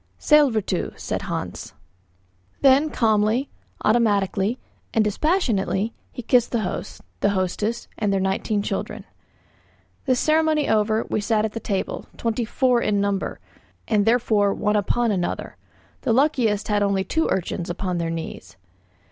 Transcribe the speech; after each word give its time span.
"Sællvertu," 0.19 0.93
said 0.99 1.21
Hans. 1.21 1.75
Then 2.61 2.89
calmly, 2.89 3.51
automatically, 3.85 4.57
and 4.95 5.03
dispassionately 5.03 5.93
he 6.11 6.23
kissed 6.23 6.51
the 6.51 6.61
host, 6.61 7.01
the 7.19 7.29
hostess, 7.29 7.87
and 7.99 8.11
their 8.11 8.19
nineteen 8.19 8.63
children. 8.63 9.05
This 10.07 10.19
ceremony 10.19 10.67
over, 10.67 11.05
we 11.11 11.21
sat 11.21 11.45
at 11.45 11.63
table, 11.63 12.07
twenty 12.17 12.45
four 12.45 12.81
in 12.81 12.99
number, 12.99 13.39
and 13.87 14.03
therefore 14.07 14.55
one 14.55 14.75
upon 14.75 15.11
another. 15.11 15.55
The 16.01 16.13
luckiest 16.13 16.67
had 16.67 16.81
only 16.81 17.03
two 17.03 17.27
urchins 17.29 17.69
upon 17.69 17.99
their 17.99 18.09
knees. 18.09 18.57